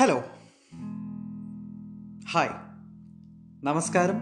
[0.00, 0.22] Hello
[2.32, 2.48] hi
[3.64, 4.14] നമസ്കാരം.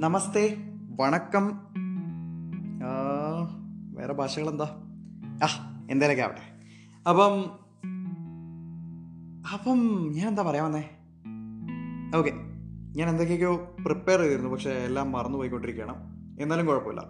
[0.00, 0.56] നമസ്തേ.
[1.00, 1.46] വണക്കം.
[3.94, 4.64] വേറെ ഭാഷകൾ എന്താ
[5.44, 5.46] ആ
[5.90, 6.60] എന്തേലൊക്കെ ആവട്ടെ.
[7.08, 7.44] അപ്പം
[9.52, 10.84] അപ്പം ഞാൻ എന്താ പറയാൻ വന്നേ?
[12.18, 12.30] ഓക്കെ.
[12.96, 15.94] ഞാൻ എന്തൊക്കെയൊക്കെയോ പ്രിപ്പയർ ചെയ്തിരുന്നു പക്ഷെ എല്ലാം മറന്നു പോയിക്കൊണ്ടിരിക്കുകയാണ്.
[16.40, 17.02] എന്നാലും കുഴപ്പമില്ല.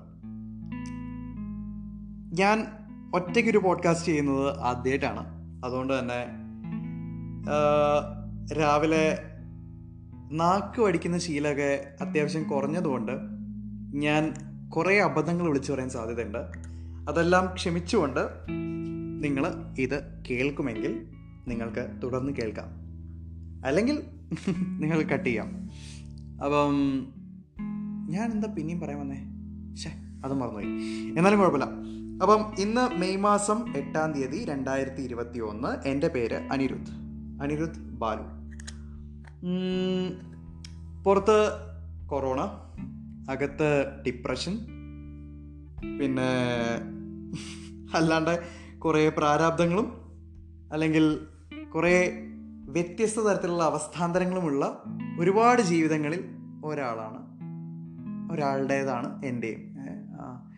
[2.32, 2.66] ഞാൻ
[3.14, 5.24] ഒറ്റയ്ക്കൊരു പോഡ്കാസ്റ്റ് ചെയ്യുന്നത് ആദ്യമായിട്ടാണ്
[5.64, 6.43] അതുകൊണ്ട് തന്നെ
[8.60, 9.18] രാവിലെ
[10.32, 13.12] നാക്ക് വടിക്കുന്ന ശീലമൊക്കെ അത്യാവശ്യം കുറഞ്ഞതുകൊണ്ട്
[13.94, 14.34] ഞാൻ
[14.76, 16.38] കുറേ അബദ്ധങ്ങൾ വിളിച്ചു പറയാൻ സാധ്യതയുണ്ട്.
[17.10, 18.20] അതെല്ലാം ക്ഷമിച്ചുകൊണ്ട്
[19.24, 21.06] നിങ്ങൾ ഇത് കേൾക്കുമെങ്കിൽ
[21.48, 22.66] നിങ്ങൾക്ക് തുടർന്ന് കേൾക്കാം.
[23.66, 24.02] അല്ലെങ്കിൽ
[24.78, 25.70] നിങ്ങൾ കട്ട് ചെയ്യാം.
[26.44, 26.74] അപ്പം
[28.08, 29.24] ഞാൻ എന്താ പിന്നെയും പറയാൻ വന്നേ?
[29.74, 29.90] ശേ
[30.24, 30.66] അത് മറന്നുപോയി.
[31.18, 31.66] എന്നാലും കുഴപ്പമില്ല.
[32.22, 37.03] അപ്പം ഇന്ന് മെയ് മാസം എട്ടാം തീയതി രണ്ടായിരത്തി ഇരുപത്തി ഒന്ന് എന്റെ പേര് അനിരുദ്ധ്.
[37.42, 38.44] അനിരുദ്ധ് ബാലു.
[41.04, 41.50] പുറത്ത്
[42.06, 42.40] കൊറോണ
[43.30, 44.58] അകത്ത് ഡിപ്രഷൻ
[45.98, 46.22] പിന്നെ
[47.96, 48.42] അല്ലാണ്ട്
[48.78, 49.92] കുറേ പ്രാരാബ്ദങ്ങളും
[50.72, 51.26] അല്ലെങ്കിൽ
[51.74, 52.20] കുറേ
[52.68, 54.82] വ്യത്യസ്ത തരത്തിലുള്ള അവസ്ഥാന്തരങ്ങളുമുള്ള
[55.20, 56.24] ഒരുപാട് ജീവിതങ്ങളിൽ
[56.64, 57.24] ഒരാളാണ്
[58.32, 59.74] ഒരാളുടേതാണ് എന്റെയും.
[60.20, 60.50] ആ.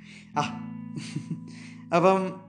[1.97, 2.46] അപ്പം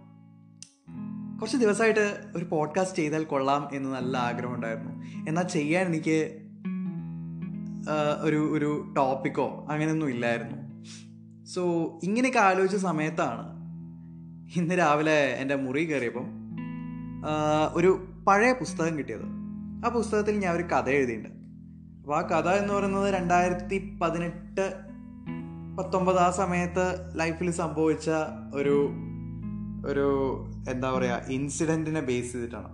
[1.40, 4.94] കുറച്ച് ദിവസമായിട്ട് ഒരു പോഡ്കാസ്റ്റ് ചെയ്താൽ കൊള്ളാം എന്ന് നല്ല ആഗ്രഹം ഉണ്ടായിരുന്നു
[5.30, 6.18] എന്നാൽ ചെയ്യാൻ എനിക്ക്
[8.22, 10.58] ഒരു ഒരു ടോപ്പിക്കോ അങ്ങനെയൊന്നും ഇല്ലായിരുന്നു.
[11.46, 11.62] സോ
[12.04, 13.44] ഇങ്ങനെയൊക്കെ ആലോചിച്ച സമയത്താണ്
[14.60, 16.26] ഇന്ന് രാവിലെ എന്റെ മുറി കയറിയപ്പം
[17.74, 19.26] ഒരു പഴയ പുസ്തകം കിട്ടിയത്.
[19.86, 21.36] ആ പുസ്തകത്തിൽ ഞാൻ ഒരു കഥ എഴുതിയിട്ടുണ്ട്.
[22.02, 24.74] അപ്പോൾ ആ കഥ എന്ന് പറയുന്നത് രണ്ടായിരത്തി പതിനെട്ട്
[25.78, 28.10] പത്തൊമ്പത് ആ സമയത്ത് ലൈഫിൽ സംഭവിച്ച
[28.54, 28.90] ഒരു
[29.88, 30.36] ഒരു
[30.70, 32.68] എന്താ പറയുക ഇൻസിഡന്റിനെ ബേസ് ചെയ്തിട്ടാണ്.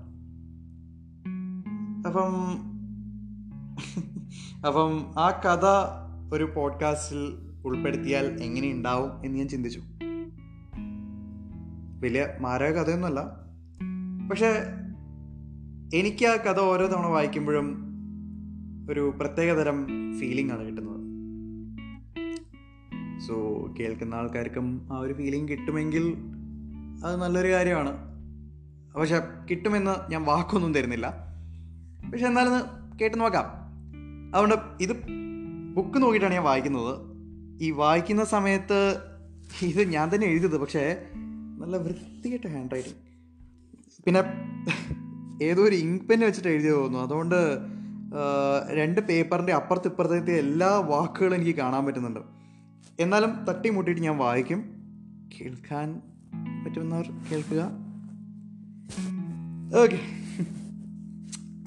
[2.08, 2.58] അപ്പം
[4.68, 5.66] അപ്പം ആ കഥ
[6.34, 7.34] ഒരു പോഡ്കാസ്റ്റിൽ
[7.66, 9.82] ഉൾപ്പെടുത്തിയാൽ എങ്ങനെ ഉണ്ടാവും എന്ന് ഞാൻ ചിന്തിച്ചു.
[12.02, 13.20] വലിയ മാരക കഥയൊന്നുമല്ല.
[14.30, 14.64] പക്ഷേ
[15.98, 17.84] എനിക്ക് ആ കഥ ഓരോ തവണ വായിക്കുമ്പോഴും
[18.92, 19.86] ഒരു പ്രത്യേകതരം
[20.20, 21.04] ഫീലിംഗ് ആണ് കിട്ടുന്നത്.
[23.28, 26.33] സോ കേൾക്കുന്ന ആൾക്കാർക്കും ആ ഒരു ഫീലിംഗ് കിട്ടുമെങ്കിൽ
[27.06, 27.92] അത് നല്ലൊരു കാര്യമാണ്.
[29.00, 29.20] പക്ഷെ
[29.52, 31.14] കിട്ടുമെന്ന് ഞാൻ വാക്കൊന്നും തരുന്നില്ല.
[32.12, 32.52] പക്ഷെ എന്നാലും
[33.02, 33.46] കേട്ട് നോക്കാം.
[34.36, 34.94] അതുകൊണ്ട് ഇത്
[35.74, 37.00] ബുക്ക് നോക്കിയിട്ടാണ് ഞാൻ വായിക്കുന്നത്.
[37.62, 38.98] ഈ വായിക്കുന്ന സമയത്ത്
[39.62, 40.98] ഇത് ഞാൻ തന്നെ എഴുതിയത് പക്ഷേ
[41.60, 42.96] നല്ല വൃത്തികെട്ട ഹാൻഡ് റൈറ്റിംഗ്
[44.06, 44.24] പിന്നെ
[45.44, 47.00] ഏതോ ഒരു ഇങ്ക് പെൻ വെച്ചിട്ട് എഴുതി തോന്നുന്നു.
[47.00, 47.36] അതുകൊണ്ട്
[48.74, 52.20] രണ്ട് പേപ്പറിന്റെ അപ്പുറത്ത് ഇപ്പുറത്തെ എല്ലാ വാക്കുകളും എനിക്ക് കാണാൻ പറ്റുന്നുണ്ട്.
[53.00, 54.60] എന്നാലും തട്ടി മുട്ടിയിട്ട് ഞാൻ വായിക്കും.
[55.36, 56.02] കേൾക്കാൻ
[56.64, 57.62] പറ്റുന്നവർ കേൾക്കുക.
[59.82, 60.00] ഓക്കെ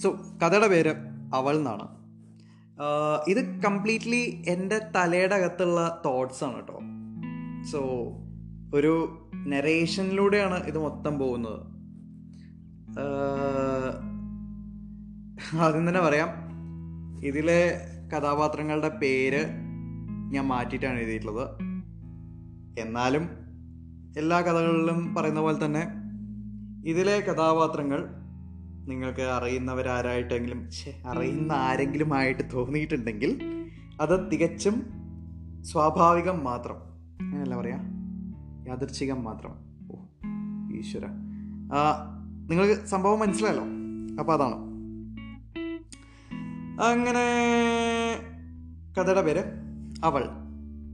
[0.03, 0.09] സോ
[0.43, 0.93] കഥയുടെ പേര്
[1.35, 1.87] അവൾ എന്നാണ്.
[3.29, 6.81] ഇത് കംപ്ലീറ്റ്ലി എന്റെ തലയുടെ അകത്തുള്ള തോട്ട്സ് ആണ് കേട്ടോ
[7.73, 7.81] സോ
[8.75, 8.93] ഒരു
[9.47, 11.61] നെറേഷനിലൂടെയാണ് ഇത് മൊത്തം പോകുന്നത്.
[15.65, 16.31] ആദ്യം തന്നെ പറയാം
[17.25, 17.61] ഇതിലെ
[18.13, 19.43] കഥാപാത്രങ്ങളുടെ പേര്
[20.33, 21.47] ഞാൻ മാറ്റിയിട്ടാണ് എഴുതിയിട്ടുള്ളത്.
[22.79, 23.25] എന്നാലും
[24.17, 25.87] എല്ലാ കഥകളിലും പറയുന്ന പോലെ തന്നെ
[26.85, 28.09] ഇതിലെ കഥാപാത്രങ്ങൾ
[28.89, 30.69] നിങ്ങൾക്ക് അറിയുന്നവരാരായിട്ടെങ്കിലും
[31.07, 33.43] അറിയുന്ന ആരെങ്കിലും ആയിട്ട് തോന്നിയിട്ടുണ്ടെങ്കിൽ
[34.01, 34.87] അത് തികച്ചും
[35.63, 36.77] സ്വാഭാവികം മാത്രം.
[37.21, 37.79] അങ്ങനെയല്ല പറയാ?
[38.69, 39.55] യാദൃച്ഛികം മാത്രം.
[39.91, 39.95] ഓ
[40.77, 41.07] ഈശ്വര.
[41.73, 42.07] ആ,
[42.51, 43.65] നിങ്ങൾക്ക് സംഭവം മനസ്സിലായല്ലോ?
[44.19, 44.55] അപ്പോൾ അതാണ്.
[46.83, 47.25] അങ്ങനെ
[48.99, 49.45] കഥയുടെ പേര്
[50.05, 50.25] അവൾ.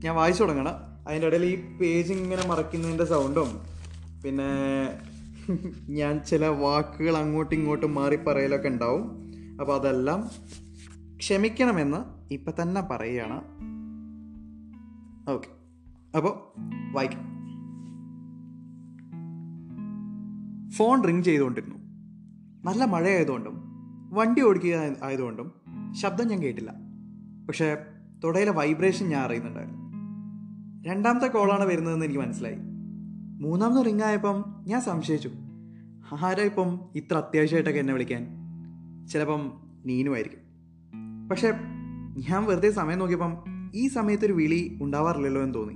[0.03, 3.47] ഞാൻ വായിച്ചു തുടങ്ങണം അതിന്റെ ഇടയിൽ ഈ പേജ് ഇങ്ങനെ മറക്കുന്നതിന്റെ സൗണ്ടും
[4.23, 4.49] പിന്നെ
[5.89, 9.31] ഞാൻ ചില വാക്കുകൾ അങ്ങോട്ടും ഇങ്ങോട്ടും മാറി പറയലൊക്കെ ഉണ്ടാവും.
[9.59, 10.29] അപ്പോൾ അതെല്ലാം
[11.17, 13.39] ക്ഷമിക്കണമെന്ന് ഇപ്പം തന്നെ പറയുകയാണ്.
[15.29, 15.47] ഓക്കെ
[16.17, 16.61] അപ്പോൾ
[16.93, 17.33] വായിക്കാം.
[20.71, 21.75] ഫോൺ റിങ് ചെയ്തുകൊണ്ടിരുന്നു.
[22.65, 23.55] നല്ല മഴയായതുകൊണ്ടും
[24.13, 25.51] വണ്ടി ഓടിക്കുക ആയതുകൊണ്ടും
[25.91, 26.73] ശബ്ദം ഞാൻ കേട്ടില്ല.
[27.47, 27.77] പക്ഷേ
[28.23, 29.82] തുടയിലെ വൈബ്രേഷൻ ഞാൻ അറിയുന്നുണ്ടായിരുന്നു.
[30.85, 32.55] രണ്ടാമത്തെ കോളാണ് വരുന്നതെന്ന് എനിക്ക് മനസ്സിലായി.
[33.41, 35.31] മൂന്നാമത് റിങ്ങായപ്പം ഞാൻ സംശയിച്ചു.
[36.21, 38.27] ആരാ ഇപ്പം ഇത്ര അത്യാവശ്യമായിട്ടൊക്കെ എന്നെ വിളിക്കാൻ?
[39.07, 39.53] ചിലപ്പം
[39.85, 40.39] നീനുമായിരിക്കും.
[41.29, 41.51] പക്ഷേ
[42.29, 43.43] ഞാൻ വെറുതെ സമയം നോക്കിയപ്പം
[43.75, 45.75] ഈ സമയത്തൊരു വിളി ഉണ്ടാവാറില്ലല്ലോ എന്ന് തോന്നി.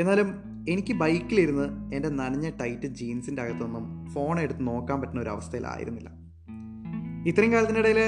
[0.00, 0.34] എന്നാലും
[0.68, 6.10] എനിക്ക് ബൈക്കിലിരുന്ന് എന്റെ നനഞ്ഞ ടൈറ്റ് ജീൻസിന്റെ അകത്തൊന്നും ഫോൺ എടുത്ത് നോക്കാൻ പറ്റുന്ന ഒരു അവസ്ഥയിലായിരുന്നില്ല.
[7.28, 7.98] ഇത്രയും കാലത്തിനിടയിൽ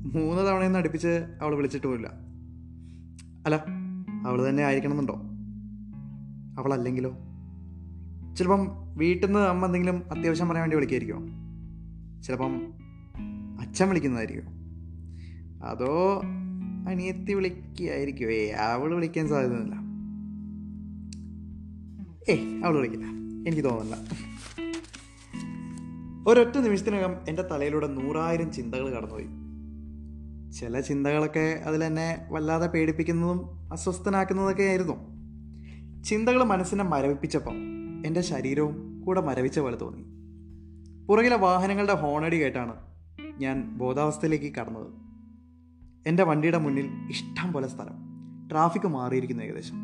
[0.00, 2.08] മൂന്ന് തവണയൊന്നും അടുപ്പിച്ച് അവൾ വിളിച്ചിട്ട് പോലില്ല
[3.46, 3.64] അല്ല
[4.26, 5.31] അവൾ തന്നെ ആയിരിക്കണമെന്നുണ്ടോ?
[6.58, 7.10] അവളല്ലെങ്കിലോ?
[8.36, 11.26] ചിലപ്പം വീട്ടിൽ നിന്ന് അമ്മ എന്തെങ്കിലും അത്യാവശ്യം പറയാൻ വേണ്ടി വിളിക്കായിരിക്കുമോ
[12.22, 12.72] ചിലപ്പം
[13.60, 14.44] അച്ഛൻ വിളിക്കുന്നതായിരിക്കും?
[15.64, 16.22] അതോ
[16.88, 19.74] അനിയത്തി വിളിക്കുകയായിരിക്കും ഏ അവൾ വിളിക്കാൻ സാധ്യതയില്ല
[22.30, 23.06] ഏ അവൾ വിളിക്കില്ല.
[23.48, 23.96] എനിക്ക് തോന്നുന്നില്ല.
[26.28, 29.26] ഒരൊറ്റ നിമിഷത്തിനകം എന്റെ തലയിലൂടെ നൂറായിരം ചിന്തകൾ കടന്നുപോയി.
[30.52, 35.11] ചില ചിന്തകളൊക്കെ അതിൽ എന്നെ വല്ലാതെ പേടിപ്പിക്കുന്നതും അസ്വസ്ഥനാക്കുന്നതൊക്കെ ആയിരുന്നു.
[36.04, 37.54] ചിന്തകൾ മനസ്സിനെ മരവിപ്പിച്ചപ്പം
[38.06, 40.02] എന്റെ ശരീരവും കൂടെ മരവിച്ച പോലെ തോന്നി.
[41.06, 42.74] പുറകിലെ വാഹനങ്ങളുടെ ഹോണടി കേട്ടാണ്
[43.38, 44.86] ഞാൻ ബോധാവസ്ഥയിലേക്ക് കടന്നത്.
[46.08, 47.94] എന്റെ വണ്ടിയുടെ മുന്നിൽ ഇഷ്ടം പോലെ സ്ഥലം.
[48.50, 49.74] ട്രാഫിക് മാറിയിരിക്കുന്നു ഏകദേശം.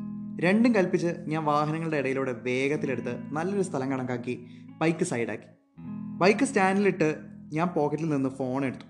[0.41, 4.47] രണ്ടും കൽപ്പിച്ച് ഞാൻ വാഹനങ്ങളുടെ ഇടയിലൂടെ വേഗത്തിലെടുത്ത് നല്ലൊരു സ്ഥലം കണക്കാക്കി
[4.79, 5.81] ബൈക്ക് സൈഡാക്കി.
[6.19, 7.19] ബൈക്ക് സ്റ്റാൻഡിലിട്ട്
[7.53, 8.85] ഞാൻ പോക്കറ്റിൽ നിന്ന് ഫോൺ എടുത്തു.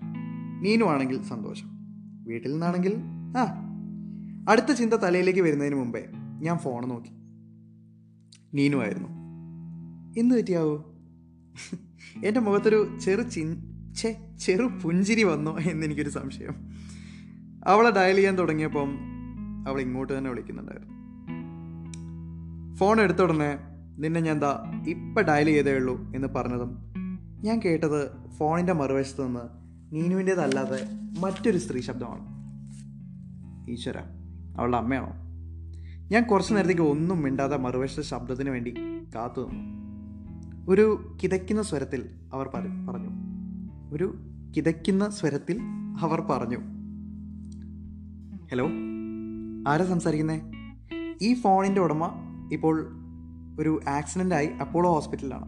[0.61, 1.67] നീനു ആണെങ്കിൽ സന്തോഷം.
[2.23, 2.97] വീട്ടിൽ നിന്നാണെങ്കിൽ
[3.37, 3.45] ആ.
[4.49, 6.05] അടുത്ത ചിന്ത തലയിലേക്ക് വരുന്നതിന് മുമ്പേ
[6.39, 7.18] ഞാൻ ഫോൺ നോക്കി.
[8.53, 9.09] നീനു ആയിരുന്നു
[10.19, 10.77] എന്ത് പറ്റിയാവൂ?
[12.25, 13.57] എന്റെ മുഖത്തൊരു ചെറു ചിൻ
[13.95, 15.57] ഛേ ചെറു പുഞ്ചിരി വന്നോ?
[15.59, 16.55] എന്നെനിക്കൊരു സംശയം.
[17.67, 18.99] അവളെ ഡയൽ ചെയ്യാൻ തുടങ്ങിയപ്പം
[19.67, 20.93] അവൾ ഇങ്ങോട്ട് തന്നെ വിളിക്കുന്നുണ്ടായിരുന്നു.
[22.75, 23.57] ഫോൺ എടുത്ത ഉടനെ
[23.97, 26.93] നിന്നെ ഞാൻ എന്താ ഇപ്പം ഡയൽ ചെയ്തേ ഉള്ളൂ എന്ന് പറഞ്ഞതും
[27.43, 29.41] ഞാൻ കേട്ടത് ഫോണിന്റെ മറുവശത്ത് നിന്ന്
[29.95, 30.87] നീനുവിന്റേതല്ലാതെ
[31.19, 32.25] മറ്റൊരു സ്ത്രീ ശബ്ദമാണ്.
[33.71, 33.97] ഈശ്വര
[34.57, 35.28] അവളുടെ അമ്മയാണോ?
[36.11, 38.75] ഞാൻ കുറച്ചു നേരത്തേക്ക് ഒന്നും മിണ്ടാതെ മറുവശത്തെ ശബ്ദത്തിന് വേണ്ടി
[39.15, 40.71] കാത്തു നിന്നു.
[40.71, 43.09] ഒരു കിതയ്ക്കുന്ന സ്വരത്തിൽ അവർ പറഞ്ഞു.
[43.93, 44.15] ഒരു
[44.57, 45.59] കിതയ്ക്കുന്ന സ്വരത്തിൽ
[46.01, 46.57] അവർ പറഞ്ഞു.
[48.51, 48.67] ഹലോ
[49.71, 50.41] ആരാ സംസാരിക്കുന്നേ?
[51.21, 52.11] ഈ ഫോണിന്റെ ഉടമ
[52.51, 52.87] ഇപ്പോൾ
[53.59, 55.45] ഒരു ആക്സിഡന്റ് ആയി അപ്പോളോ ഹോസ്പിറ്റലിലാണ്.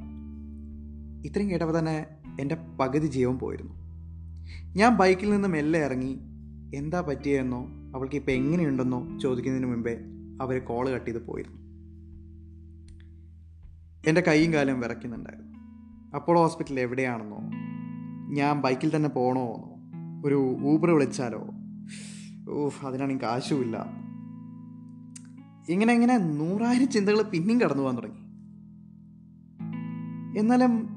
[1.28, 2.06] ഇത്രയും കേട്ടപ്പോൾ തന്നെ
[2.40, 3.74] എന്റെ പകുതി ജീവൻ പോയിരുന്നു.
[4.76, 6.20] ഞാൻ ബൈക്കിൽ നിന്ന് മെല്ലെ ഇറങ്ങി
[6.76, 7.68] എന്താ പറ്റിയെന്നോ?
[7.96, 9.20] അവൾക്ക് ഇപ്പോൾ എങ്ങനെയുണ്ടെന്നോ?
[9.20, 10.11] ചോദിക്കുന്നതിന് മുമ്പേ
[10.42, 11.62] അവർ കോൾ കട്ട് ചെയ്ത് പോയിരുന്നു.
[14.08, 15.52] എന്റെ കൈയും കാലും വിറയ്ക്കുന്നുണ്ടായിരുന്നു.
[16.16, 17.38] അപ്പോൾ ഹോസ്പിറ്റൽ എവിടെയാണെന്നോ
[18.34, 19.72] ഞാൻ ബൈക്കിൽ തന്നെ പോകണോ എന്നോ
[20.26, 21.50] ഒരു ഊബർ വിളിച്ചാലോ
[22.52, 23.86] ഊഹ് അതിനാണെങ്കിൽ കാശുമില്ല.
[25.70, 28.18] ഇങ്ങനെ ഇങ്ങനെ നൂറായിരം ചിന്തകൾ പിന്നെയും കടന്നു പോകാൻ തുടങ്ങി.
[30.40, 30.90] എന്നാലും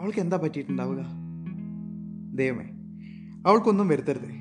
[0.00, 1.04] അവൾക്ക് എന്താ പറ്റിയിട്ടുണ്ടാവുക?
[2.34, 2.64] ദൈവമേ
[3.46, 4.34] അവൾക്കൊന്നും വരുത്തരുതേ.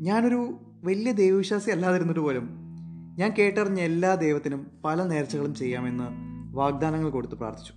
[0.00, 2.65] ഞാനൊരു വലിയ ദൈവവിശ്വാസി അല്ലാതിരുന്നിട്ട് പോലും
[3.18, 6.04] ഞാൻ കേട്ടറിഞ്ഞ എല്ലാ ദൈവത്തിനും പല നേർച്ചകളും ചെയ്യാമെന്ന്
[6.56, 7.72] വാഗ്ദാനങ്ങൾ കൊടുത്ത് പ്രാർത്ഥിച്ചു.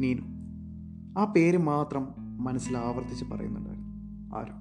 [0.00, 0.22] നീനു
[1.18, 4.36] ആ പേര് മാത്രം മനസ്സിൽ ആവർത്തിച്ച് പറയുന്നുണ്ടായിരുന്നു.
[4.36, 4.52] ആരോ?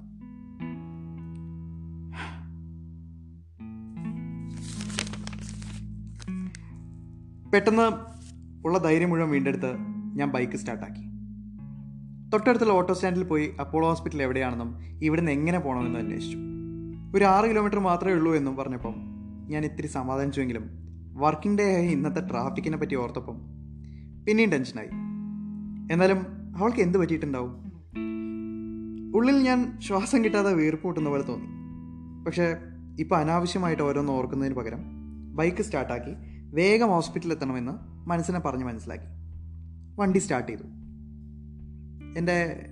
[7.49, 7.91] പെട്ടെന്ന്
[8.67, 9.77] ഉള്ള ധൈര്യം മുഴുവൻ വീണ്ടെടുത്ത്
[10.15, 11.01] ഞാൻ ബൈക്ക് സ്റ്റാർട്ടാക്കി.
[12.29, 16.37] തൊട്ടടുത്തുള്ള ഓട്ടോ സ്റ്റാൻഡിൽ പോയി അപ്പോളോ ഹോസ്പിറ്റൽ എവിടെയാണെന്നും ഇവിടുന്ന് എങ്ങനെ പോകണമെന്നും അന്വേഷിച്ചു.
[17.15, 19.14] ഒരു ആറ് കിലോമീറ്റർ മാത്രമേ ഉള്ളൂ എന്നും പറഞ്ഞപ്പം
[19.49, 20.69] ഞാൻ ഇത്തിരി സമാധാനിച്ചുവെങ്കിലും
[21.13, 23.41] വർക്കിംഗ് ഡേ ആയി ഇന്നത്തെ ട്രാഫിക്കിനെ പറ്റി ഓർത്തപ്പം
[24.27, 24.87] പിന്നെയും ടെൻഷനായി.
[25.93, 26.17] എന്നാലും
[26.57, 27.65] അവൾക്ക് എന്ത് പറ്റിയിട്ടുണ്ടാവും?
[29.15, 31.47] ഉള്ളിൽ ഞാൻ ശ്വാസം കിട്ടാതെ വീർപ്പ് കൂട്ടുന്ന പോലെ തോന്നി.
[32.23, 32.55] പക്ഷേ
[32.99, 34.79] ഇപ്പോൾ അനാവശ്യമായിട്ട് ഓരോന്ന് ഓർക്കുന്നതിന് പകരം
[35.35, 36.11] ബൈക്ക് സ്റ്റാർട്ടാക്കി
[36.55, 37.71] വേഗം ഹോസ്പിറ്റലിൽ എത്തണമെന്ന്
[38.09, 39.05] മനസ്സിനെ പറഞ്ഞ് മനസ്സിലാക്കി.
[39.99, 40.63] വണ്ടി സ്റ്റാർട്ട് ചെയ്തു.
[42.17, 42.65] എന്റെ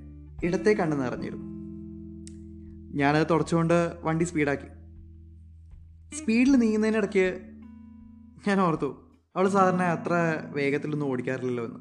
[0.43, 1.53] ഇടത്തെ കണ്ണ് നിറഞ്ഞിരുന്നു.
[2.97, 4.82] ഞാനത് തുടച്ചുകൊണ്ട് വണ്ടി സ്പീഡാക്കി.
[6.13, 7.41] സ്പീഡിൽ നീങ്ങുന്നതിനിടയ്ക്ക്
[8.47, 9.03] ഞാൻ ഓർത്തു
[9.35, 10.11] അവൾ സാധാരണ അത്ര
[10.55, 11.77] വേഗത്തിലൊന്നും ഓടിക്കാറില്ലല്ലോ എന്ന്.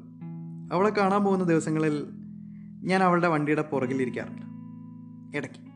[0.73, 2.07] അവളെ കാണാൻ പോകുന്ന ദിവസങ്ങളിൽ
[2.83, 4.41] ഞാൻ അവളുടെ വണ്ടിയുടെ പുറകിലിരിക്കാറുണ്ട്
[5.37, 5.73] ഇടയ്ക്ക്.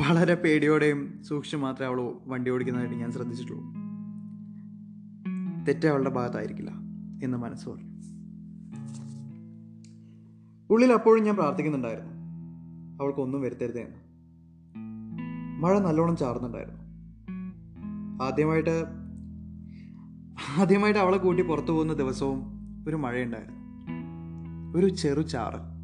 [0.00, 3.64] വളരെ പേടിയോടെയും സൂക്ഷിച്ചു മാത്രമേ അവൾ വണ്ടി ഓടിക്കുന്നതായിട്ട് ഞാൻ ശ്രദ്ധിച്ചിട്ടുള്ളൂ.
[5.64, 6.70] തെറ്റ് അവളുടെ ഭാഗത്തായിരിക്കില്ല
[7.22, 7.96] എന്ന് മനസ്സ് പറഞ്ഞു.
[10.70, 12.12] ഉള്ളിൽ അപ്പോഴും ഞാൻ പ്രാർത്ഥിക്കുന്നുണ്ടായിരുന്നു.
[13.02, 13.96] അവൾക്കൊന്നും വരുത്തരുതേ എന്ന്.
[15.62, 16.85] മഴ നല്ലോണം ചാർന്നുണ്ടായിരുന്നു
[18.22, 18.84] ആദ്യമായിട്ട്
[20.60, 22.42] ആദ്യമായിട്ട് അവളെ കൂട്ടി പുറത്തു പോകുന്ന ദിവസവും
[22.88, 23.56] ഒരു മഴയുണ്ടായിരുന്നു.
[24.78, 25.76] ഒരു ചെറു ചാറ്.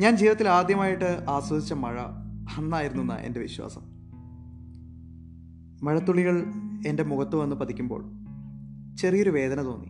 [0.00, 2.00] ഞാൻ ജീവിതത്തിൽ ആദ്യമായിട്ട് ആസ്വദിച്ച മഴ
[2.56, 3.80] അന്നായിരുന്നു എന്നാ എന്റെ വിശ്വാസം.
[5.86, 6.44] മഴത്തുള്ളികൾ
[6.86, 8.04] എന്റെ മുഖത്ത് വന്ന് പതിക്കുമ്പോൾ
[8.96, 9.88] ചെറിയൊരു വേദന തോന്നി.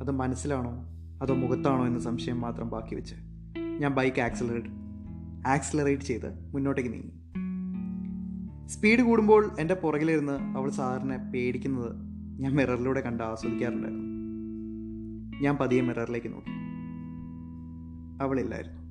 [0.00, 0.70] അത് മനസ്സിലാണോ?
[1.22, 3.14] അതോ മുഖത്താണോ എന്ന സംശയം മാത്രം ബാക്കി വെച്ച്
[3.78, 4.66] ഞാൻ ബൈക്ക് ആക്സിലറേറ്റ്
[5.46, 7.25] ആക്സിലറേറ്റ് ചെയ്ത് മുന്നോട്ടേക്ക് നീങ്ങി.
[8.66, 11.92] സ്പീഡ് കൂടുമ്പോൾ എന്റെ പുറകിലിരുന്ന് അവൾ സാറിനെ പേടിക്കുന്നത്
[12.40, 14.06] ഞാൻ മിററിലൂടെ കണ്ട് ആസ്വദിക്കാറുണ്ടായിരുന്നു
[15.42, 16.50] ഞാൻ പതിയെ മിററിലേക്ക് നോക്കി.
[18.22, 18.82] അവളില്ലായിരുന്നു.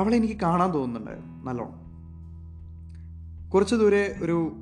[0.00, 1.84] അവളെ എനിക്ക് കാണാൻ തോന്നുന്നുണ്ടായിരുന്നു നല്ലോണം.
[3.50, 4.52] കുറച്ചു ദൂരെ ഒരു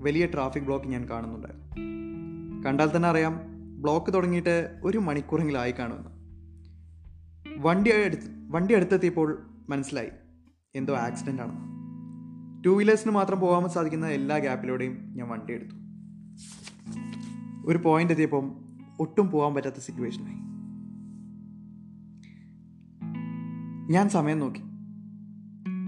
[0.00, 3.40] വലിയ ട്രാഫിക് ബ്ലോക്ക് ഞാൻ കാണുന്നുണ്ടായിരുന്നു കണ്ടാൽ തന്നെ അറിയാം
[3.82, 6.10] ബ്ലോക്ക് തുടങ്ങിയിട്ട് ഒരു മണിക്കൂറെങ്കിലായി കാണുമെന്ന്.
[7.58, 10.08] വണ്ടി അടുത്ത് വണ്ടി അടുത്തെത്തിയപ്പോൾ മനസ്സിലായി.
[10.74, 12.64] എന്തോ ആക്സിഡന്റ് ആണ്.
[12.64, 15.74] ടു വീലേഴ്സിന് മാത്രം പോകാൻ സാധിക്കുന്ന എല്ലാ ഗ്യാപ്പിലൂടെയും ഞാൻ വണ്ടി എടുത്തു.
[17.66, 18.52] ഒരു പോയിന്റ് എത്തിയപ്പം
[19.00, 20.34] ഒട്ടും പോകാൻ പറ്റാത്ത സിറ്റുവേഷനായി
[23.92, 24.60] ഞാൻ സമയം നോക്കി.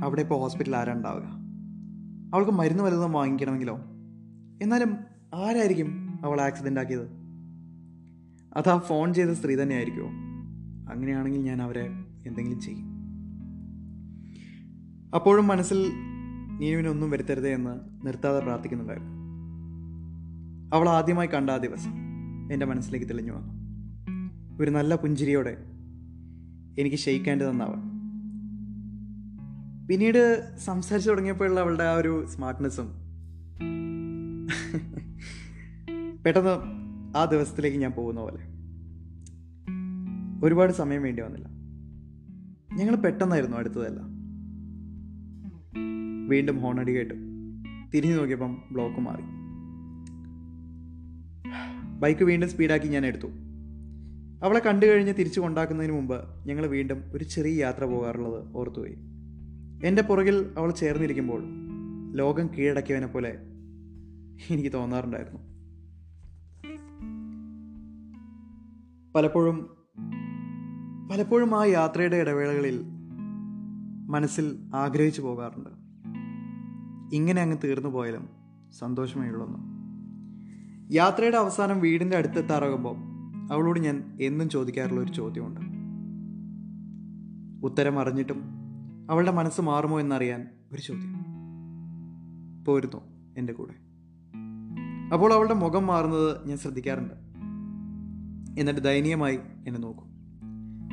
[0.05, 1.25] അവിടെ ഇപ്പോൾ ഹോസ്പിറ്റലിൽ ആരാ ഉണ്ടാവുക?
[2.35, 3.77] അവൾക്ക് മരുന്ന് വലുതും വാങ്ങിക്കണമെങ്കിലോ?
[4.63, 4.97] എന്നാലും
[5.35, 7.09] ആരായിരിക്കും അവൾ ആക്സിഡന്റ് ആക്കിയത്?
[8.57, 10.09] അതാ ഫോൺ ചെയ്ത സ്ത്രീ തന്നെയായിരിക്കുമോ
[10.93, 11.87] അങ്ങനെയാണെങ്കിൽ ഞാൻ അവരെ
[12.27, 12.92] എന്തെങ്കിലും ചെയ്യും.
[15.15, 15.93] അപ്പോഴും മനസ്സിൽ
[16.59, 19.11] നീനുവിനൊന്നും വരുത്തരുതേ എന്ന് നിർത്താതെ പ്രാർത്ഥിക്കുന്നുണ്ടായിരുന്നു.
[20.77, 21.91] അവൾ ആദ്യമായി കണ്ട ആ ദിവസം
[22.53, 23.55] എന്റെ മനസ്സിലേക്ക് തെളിഞ്ഞു വന്നു.
[24.63, 25.57] ഒരു നല്ല പുഞ്ചിരിയോടെ
[26.79, 27.93] എനിക്ക് ഷെയ്ക്കാന്റെ തന്നവൾ
[29.87, 32.89] പിന്നീട് സംസാരിച്ചു തുടങ്ങിയപ്പോഴുള്ള അവളുടെ ആ ഒരു സ്മാർട്ട്നെസ്സും
[36.23, 36.83] പെട്ടെന്ന്
[37.17, 38.39] ആ ദിവസത്തിലേക്ക് ഞാൻ പോകുന്ന പോലെ.
[40.47, 41.49] ഒരുപാട് സമയം വേണ്ടി വന്നില്ല.
[42.75, 44.12] ഞങ്ങൾ പെട്ടെന്നായിരുന്നു അടുത്തതല്ല.
[46.33, 47.15] വീണ്ടും ഹോണടി കേട്ടു
[47.95, 49.25] തിരിഞ്ഞു നോക്കിയപ്പം ബ്ലോക്ക് മാറി.
[52.01, 53.29] ബൈക്ക് വീണ്ടും സ്പീഡാക്കി ഞാൻ എടുത്തു.
[54.45, 58.97] അവളെ കണ്ടു കഴിഞ്ഞ് തിരിച്ചു കൊണ്ടാക്കുന്നതിന് മുമ്പ് ഞങ്ങൾ വീണ്ടും ഒരു ചെറിയ യാത്ര പോകാറുള്ളത് ഓർത്തുപോയി
[59.87, 61.43] എന്റെ പുറകിൽ അവൾ ചേർന്നിരിക്കുമ്പോൾ
[62.17, 63.33] ലോകം കീഴടക്കിയവനെ പോലെ
[64.51, 65.41] എനിക്ക് തോന്നാറുണ്ടായിരുന്നു.
[69.15, 69.59] പലപ്പോഴും
[71.11, 72.77] പലപ്പോഴും ആ യാത്രയുടെ ഇടവേളകളിൽ
[74.11, 75.82] മനസ്സിൽ ആഗ്രഹിച്ചു പോകാറുണ്ട്.
[77.13, 78.29] ഇങ്ങനെ അങ്ങ് തീർന്നു പോയാലും
[78.79, 79.73] സന്തോഷമേ ഉള്ളൂ
[80.91, 82.97] യാത്രയുടെ അവസാനം വീടിന്റെ അടുത്തെത്താറാകുമ്പോൾ
[83.53, 85.61] അവളോട് ഞാൻ എന്നും ചോദിക്കാറുള്ള ഒരു ചോദ്യമുണ്ട്.
[87.67, 88.43] ഉത്തരം അറിഞ്ഞിട്ടും
[89.11, 91.17] അവളുടെ മനസ്സ് മാറുമോ എന്നറിയാൻ ഒരു ചോദ്യം.
[92.65, 93.01] പോരുന്നു
[93.39, 93.75] എന്റെ കൂടെ.
[95.15, 97.15] അപ്പോൾ അവളുടെ മുഖം മാറുന്നത് ഞാൻ ശ്രദ്ധിക്കാറുണ്ട്.
[98.61, 100.07] എന്നിട്ട് ദയനീയമായി എന്നെ നോക്കും.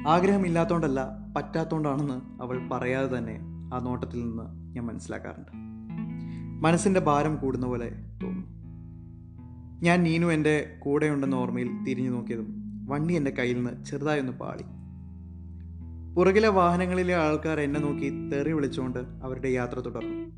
[0.08, 1.08] ആഗ്രഹമില്ലാത്തതുകൊണ്ടല്ല
[1.38, 3.40] പറ്റാത്തതുകൊണ്ടാണെന്ന് അവൾ പറയാതെ തന്നെ
[3.74, 5.79] ആ നോട്ടത്തിൽ നിന്ന് ഞാൻ മനസ്സിലാക്കാറുണ്ട്.
[6.60, 7.90] മനസ്സിന്റെ ഭാരം കൂടുന്ന പോലെ
[8.24, 8.60] തോന്നുന്നു.
[9.84, 14.64] ഞാൻ നീനു എന്റെ കൂടെയുണ്ടെന്ന ഓർമ്മയിൽ തിരിഞ്ഞു നോക്കിയതും വണ്ടി എന്റെ കയ്യിൽ നിന്ന് ചെറുതായി ഒന്ന് പാളി.
[16.16, 20.32] പുറകിലെ വാഹനങ്ങളിലെ ആൾക്കാർ എന്നെ നോക്കി തെറി വിളിച്ചുകൊണ്ട് അവരുടെ യാത്ര തുടർന്നു.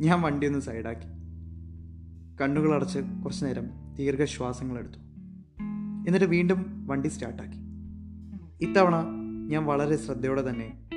[0.00, 1.06] ഞാൻ വണ്ടി ഒന്ന് സൈഡാക്കി.
[2.42, 4.98] കണ്ണുകൾ അടച്ച് കുറച്ചു നേരം ദീർഘശ്വാസങ്ങൾ എടുത്തു.
[6.06, 7.56] എന്നിട്ട് വീണ്ടും വണ്ടി സ്റ്റാർട്ടാക്കി.
[8.64, 8.94] ഇത്തവണ
[9.46, 10.88] ഞാൻ വളരെ ശ്രദ്ധയോടെ തന്നെ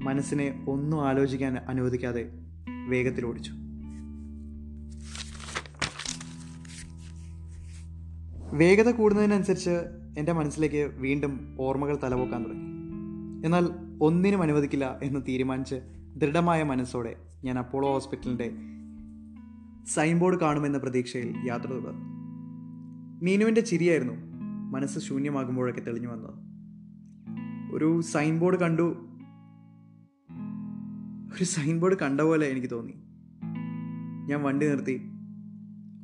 [0.00, 2.47] മനസ്സിനെ ഒന്നും ആലോചിക്കാൻ അനുവദിക്കാതെ
[2.88, 3.52] വേഗത്തിൽ ഓടിച്ചു
[8.52, 9.70] വേഗത കൂടുന്നതിനനുസരിച്ച്
[10.18, 12.64] എന്റെ മനസ്സിലേക്ക് വീണ്ടും ഓർമ്മകൾ തലപോക്കാൻ തുടങ്ങി.
[13.46, 13.68] എന്നാൽ
[14.02, 15.74] ഒന്നിനും അനുവദിക്കില്ല എന്ന് തീരുമാനിച്ച്
[16.16, 18.52] ദൃഢമായ മനസ്സോടെ ഞാൻ അപ്പോളോ ഹോസ്പിറ്റലിന്റെ
[19.94, 21.90] സൈൻ ബോർഡ് കാണുമെന്ന പ്രതീക്ഷയിൽ യാത്ര തുടർന്നു.
[23.24, 24.12] മീനുവിന്റെ ചിരിയായിരുന്നു
[24.70, 26.34] മനസ്സ് ശൂന്യമാകുമ്പോഴൊക്കെ തെളിഞ്ഞു വന്നത്.
[27.74, 29.07] ഒരു സൈൻ ബോർഡ് കണ്ടു
[31.34, 32.94] ഒരു സൈൻ ബോർഡ് കണ്ട പോലെ എനിക്ക് തോന്നി.
[34.28, 35.00] ഞാൻ വണ്ടി നിർത്തി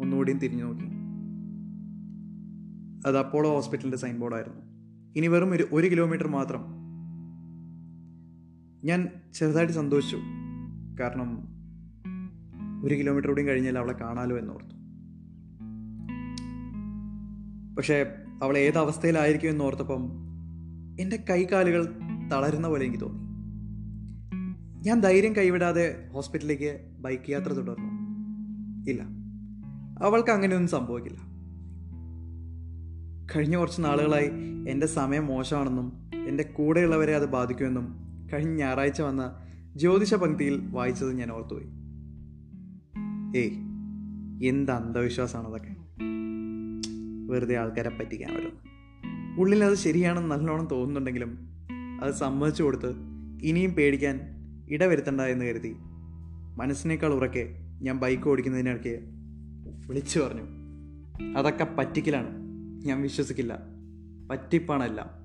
[0.00, 0.84] ഒന്നുകൂടിയും തിരിഞ്ഞു നോക്കി.
[3.06, 4.60] അത് അപ്പോളോ ഹോസ്പിറ്റലിന്റെ സൈൻ ബോർഡായിരുന്നു
[5.16, 6.62] ഇനി വെറും ഒരു ഒരു കിലോമീറ്റർ മാത്രം.
[8.84, 10.16] ഞാൻ ചെറുതായിട്ട് സന്തോഷിച്ചു.
[11.00, 11.54] കാരണം
[12.84, 14.74] ഒരു കിലോമീറ്റർ കൂടിയും കഴിഞ്ഞാൽ അവളെ കാണാലോ എന്നോർത്തു
[17.76, 18.06] പക്ഷേ
[18.42, 20.02] അവൾ ഏത് അവസ്ഥയിലായിരിക്കും എന്നോർത്തപ്പം
[21.00, 21.86] എന്റെ കൈകാലുകൾ
[22.32, 23.23] തളരുന്ന പോലെ എനിക്ക് തോന്നി.
[24.84, 27.88] ഞാൻ ധൈര്യം കൈവിടാതെ ഹോസ്പിറ്റലിലേക്ക് ബൈക്ക് യാത്ര തുടർന്നു.
[28.90, 29.02] ഇല്ല.
[30.04, 31.18] അവൾക്ക് അങ്ങനെയൊന്നും സംഭവിക്കില്ല.
[33.36, 34.26] കഴിഞ്ഞ കുറച്ച് നാളുകളായി
[34.68, 37.94] എന്റെ സമയം മോശമാണെന്നും എന്റെ കൂടെയുള്ളവരെ അത് ബാധിക്കുമെന്നും
[38.32, 39.36] കഴിഞ്ഞ ഞായറാഴ്ച വന്ന
[39.76, 41.66] ജ്യോതിഷ പങ്ക്തിയിൽ വായിച്ചത് ഞാൻ ഓർത്തുപോയി.
[43.38, 43.50] ഏയ്
[44.48, 45.76] എന്ത് അന്ധവിശ്വാസമാണ് അതൊക്കെ?
[47.32, 48.52] വെറുതെ ആൾക്കാരെ പറ്റിക്കാൻ വരും
[49.40, 51.38] ഉള്ളിൽ അത് ശരിയാണെന്ന് നല്ലോണം തോന്നുന്നുണ്ടെങ്കിലും
[52.02, 52.94] അത് സമ്മതിച്ചു കൊടുത്ത്
[53.42, 54.33] ഇനിയും പേടിക്കാൻ
[54.70, 55.76] ഇടവരുത്തണ്ട എന്ന് കരുതി.
[56.56, 59.00] മനസ്സിനേക്കാൾ ഉറക്കെ ഞാൻ ബൈക്ക് ഓടിക്കുന്നതിനിടയ്ക്ക്
[59.88, 60.42] വിളിച്ചു പറഞ്ഞു.
[61.38, 62.28] അതൊക്കെ പറ്റിക്കലാണ്.
[62.84, 63.58] ഞാൻ വിശ്വസിക്കില്ല.
[64.30, 65.24] പറ്റിപ്പാണല്ല.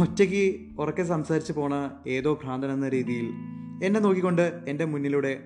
[0.00, 1.72] ഒറ്റയ്ക്ക് ഉറക്കെ സംസാരിച്ച് പോണ
[2.06, 3.30] ഏതോ ഭ്രാന്തൻ എന്ന രീതിയിൽ
[3.84, 5.44] എന്നെ നോക്കിക്കൊണ്ട് എന്റെ മുന്നിലൂടെ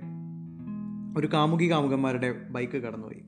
[1.18, 3.22] ഒരു കാമുകി കാമുകന്മാരുടെ ബൈക്ക് കടന്നുപോയി.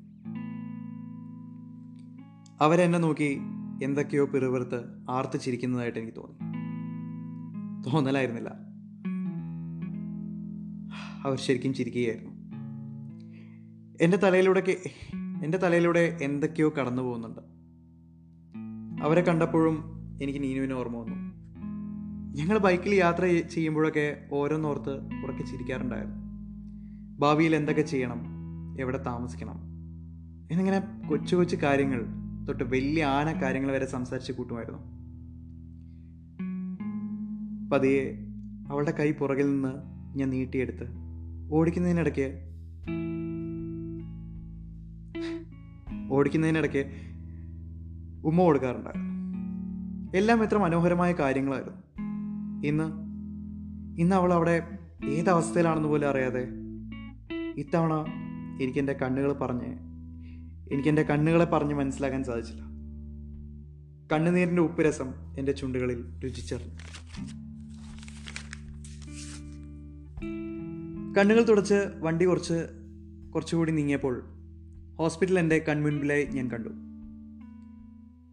[2.61, 3.38] അവരെന്നെ നോക്കി
[3.83, 6.50] എന്തൊക്കെയോ പിറുപിറുത്ത് ആർത്ത് ചിരിക്കുന്നതായിട്ട് എനിക്ക് തോന്നി.
[7.87, 8.50] തോന്നലായിരുന്നില്ല.
[11.25, 12.30] അവർ ശരിക്കും ചിരിക്കുകയായിരുന്നു.
[14.00, 14.76] എന്റെ തലയിലൂടെ
[15.42, 17.40] എന്റെ തലയിലൂടെ എന്തൊക്കെയോ കടന്നു പോകുന്നുണ്ട്.
[19.04, 21.30] അവരെ കണ്ടപ്പോഴും എനിക്ക് നീനുവിനെ ഓർമ്മ വന്നു.
[22.37, 26.16] ഞങ്ങൾ ബൈക്കിൽ യാത്ര ചെയ്യുമ്പോഴൊക്കെ ഓരോന്നോർത്ത് ഉറക്കെ ചിരിക്കാറുണ്ടായിരുന്നു.
[27.18, 28.25] ഭാവിയിൽ എന്തൊക്കെ ചെയ്യണം
[28.80, 29.60] എവിടെ താമസിക്കണം
[30.50, 32.06] എന്നിങ്ങനെ കൊച്ചു കൊച്ചു കാര്യങ്ങൾ
[32.49, 35.00] തൊട്ട് വലിയ ആന കാര്യങ്ങൾ വരെ സംസാരിച്ച് കൂട്ടുമായിരുന്നു.
[37.72, 38.18] പതിയെ
[38.70, 39.72] അവളുടെ കൈ പുറകിൽ നിന്ന്
[40.18, 40.86] ഞാൻ നീട്ടിയെടുത്ത്
[41.52, 42.40] ഓടിക്കുന്നതിനിടയ്ക്ക്
[46.10, 46.90] ഓടിക്കുന്നതിനിടയ്ക്ക്
[48.24, 48.88] ഉമ്മ കൊടുക്കാറുണ്ട്.
[50.16, 51.78] എല്ലാം എത്ര മനോഹരമായ കാര്യങ്ങളായിരുന്നു.
[52.66, 52.92] ഇന്ന്
[54.00, 56.48] ഇന്ന് അവൾ അവിടെ ഏതവസ്ഥയിലാണെന്ന് പോലും അറിയാതെ
[57.56, 57.92] ഇത്തവണ
[58.62, 59.78] എനിക്കെന്റെ കണ്ണുകൾ പറഞ്ഞ്
[60.72, 62.62] എനിക്കെന്റെ കണ്ണുകളെ പറഞ്ഞ് മനസ്സിലാക്കാൻ സാധിച്ചില്ല.
[64.12, 66.76] കണ്ണുനീരിന്റെ ഉപ്പുരസം എന്റെ ചുണ്ടുകളിൽ രുചിച്ചറിഞ്ഞു.
[71.16, 72.68] കണ്ണുകൾ തുടച്ച് വണ്ടി കുറച്ച്
[73.34, 74.24] കുറച്ചുകൂടി നീങ്ങിയപ്പോൾ
[74.98, 76.68] ഹോസ്പിറ്റൽ എന്റെ കൺമുൻപിലായി ഞാൻ കണ്ടു.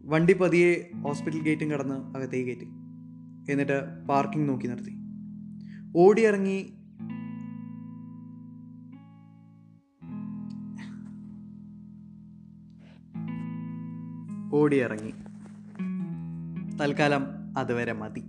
[0.04, 2.64] വണ്ടി പതിയെ ഹോസ്പിറ്റൽ ഗേറ്റും കടന്ന് അകത്തേക്ക് കയറ്റി.
[3.52, 4.98] എന്നിട്ട് പാർക്കിംഗ് നോക്കി നിർത്തി.
[5.96, 6.74] ഓടിയിറങ്ങി
[14.52, 15.14] ഓടിയിറങ്ങി.
[16.80, 17.22] തൽക്കാലം
[17.58, 18.20] അതുവരെ മതി.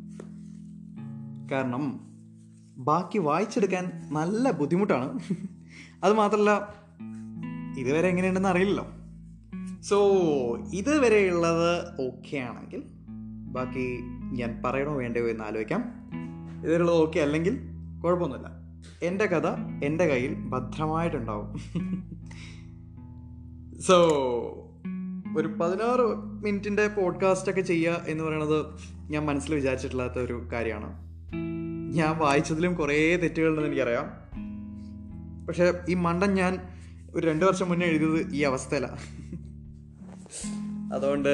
[1.51, 2.08] കാരണം
[2.79, 5.19] ബാക്കി വായിച്ചെടുക്കാൻ നല്ല ബുദ്ധിമുട്ടാണ്.
[6.03, 6.75] അതുമാത്രമല്ല
[7.79, 8.87] ഇതുവരെ എങ്ങനെയുണ്ടെന്ന് അറിയില്ലല്ലോ.
[9.81, 10.17] സോ
[10.73, 12.83] ഇതുവരെ ഉള്ളത് ഓക്കെ ആണെങ്കിൽ
[13.51, 13.99] ബാക്കി
[14.31, 15.83] ഞാൻ പറയണോ വേണ്ടയോ എന്ന് ആലോചിക്കാം.
[16.61, 17.59] ഇതുവരെയുള്ളത് ഓക്കെ അല്ലെങ്കിൽ
[18.03, 18.47] കുഴപ്പമൊന്നുമില്ല.
[19.03, 19.47] എന്റെ കഥ
[19.83, 21.57] എന്റെ കയ്യിൽ ഭദ്രമായിട്ടുണ്ടാവും.
[23.81, 23.97] സോ
[25.37, 28.65] ഒരു പതിനാറ് മിനിറ്റിന്റെ പോഡ്കാസ്റ്റൊക്കെ ചെയ്യുക എന്ന് പറയുന്നത്
[29.11, 31.08] ഞാൻ മനസ്സിൽ വിചാരിച്ചിട്ടില്ലാത്ത ഒരു കാര്യമാണ്.
[31.89, 34.05] ഞാൻ വായിച്ചതിലും കുറേ തെറ്റുകളുണ്ടെന്ന് എനിക്കറിയാം.
[35.45, 36.59] പക്ഷെ ഈ മണ്ടൻ ഞാൻ
[37.15, 38.97] ഒരു രണ്ട് വർഷം മുന്നേ എഴുതിയത് ഈ അവസ്ഥയിലാണ്
[40.93, 41.29] അതുകൊണ്ട്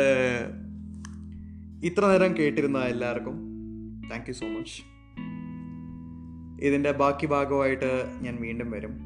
[1.83, 3.33] ഇത്ര നേരം കേട്ടിരുന്ന എല്ലാവർക്കും
[4.11, 4.81] താങ്ക് യു സോ മച്ച്
[6.65, 8.99] ഇതിന്റെ ബാക്കി ഭാഗമായിട്ട് ഞാൻ വീണ്ടും വരും.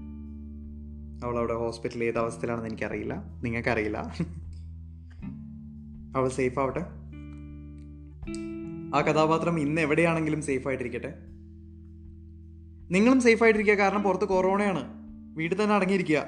[1.23, 3.23] അവൾ അവിടെ ഹോസ്പിറ്റലിൽ ഏത് അവസ്ഥയിലാണെന്ന് എനിക്കറിയില്ല.
[3.43, 4.15] നിങ്ങൾക്കറിയില്ല.
[6.15, 6.85] അവൾ സേഫ് ആവട്ടെ?
[8.95, 11.28] ആ കഥാപാത്രം ഇന്ന് എവിടെയാണെങ്കിലും സേഫ് ആയിട്ടിരിക്കട്ടെ.
[12.91, 13.77] നിങ്ങളും സേഫ് ആയിട്ടിരിക്കുക.
[13.77, 14.83] കാരണം പുറത്ത് കൊറോണയാണ്.
[15.35, 16.25] വീട്ടിൽ തന്നെ അടങ്ങിയിരിക്കുക.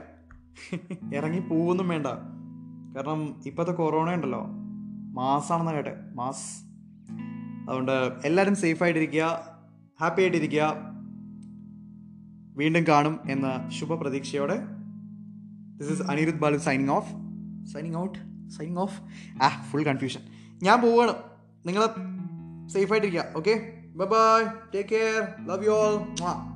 [1.13, 2.07] ഇറങ്ങി പോവൊന്നും വേണ്ട.
[2.95, 4.47] കാരണം ഇപ്പോഴത്തെ കൊറോണ ഉണ്ടല്ലോ.
[5.13, 5.95] മാസാണെന്ന് കേട്ടെ.
[6.15, 6.63] മാസ്.
[7.69, 9.47] അതുകൊണ്ട് എല്ലാവരും സേഫ് ആയിട്ടിരിക്കുക.
[10.01, 10.75] ഹാപ്പി ആയിട്ടിരിക്കുക.
[12.55, 14.59] വീണ്ടും കാണും എന്ന ശുഭപ്രതീക്ഷയോടെ.
[15.77, 17.09] This is Anirudh Balu signing off
[17.73, 18.19] signing out
[18.49, 19.01] signing off
[19.43, 20.19] ആ ഫുൾ കൺഫ്യൂഷൻ
[20.63, 21.13] ഞാൻ പോവുകയാണ്
[21.67, 21.87] നിങ്ങൾ
[22.67, 23.25] സേഫ് ആയിട്ടിരിക്കുക.
[23.35, 26.50] Okay bye bye take care love you all